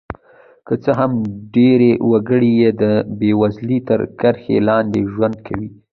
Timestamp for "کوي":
5.45-5.69